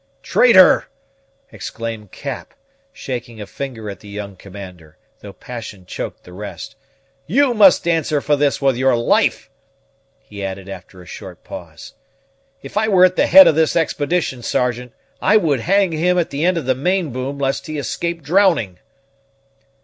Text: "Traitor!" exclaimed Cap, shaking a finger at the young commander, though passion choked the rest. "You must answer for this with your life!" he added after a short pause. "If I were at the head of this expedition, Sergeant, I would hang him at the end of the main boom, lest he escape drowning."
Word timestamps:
"Traitor!" 0.23 0.85
exclaimed 1.51 2.11
Cap, 2.11 2.55
shaking 2.91 3.39
a 3.39 3.45
finger 3.45 3.87
at 3.87 3.99
the 3.99 4.07
young 4.07 4.35
commander, 4.35 4.97
though 5.19 5.31
passion 5.31 5.85
choked 5.85 6.23
the 6.23 6.33
rest. 6.33 6.75
"You 7.27 7.53
must 7.53 7.87
answer 7.87 8.19
for 8.19 8.35
this 8.35 8.59
with 8.59 8.75
your 8.77 8.95
life!" 8.95 9.47
he 10.23 10.43
added 10.43 10.67
after 10.67 11.03
a 11.03 11.05
short 11.05 11.43
pause. 11.43 11.93
"If 12.63 12.77
I 12.77 12.87
were 12.87 13.05
at 13.05 13.15
the 13.15 13.27
head 13.27 13.45
of 13.47 13.53
this 13.53 13.75
expedition, 13.75 14.41
Sergeant, 14.41 14.91
I 15.21 15.37
would 15.37 15.59
hang 15.59 15.91
him 15.91 16.17
at 16.17 16.31
the 16.31 16.45
end 16.45 16.57
of 16.57 16.65
the 16.65 16.73
main 16.73 17.11
boom, 17.11 17.37
lest 17.37 17.67
he 17.67 17.77
escape 17.77 18.23
drowning." 18.23 18.79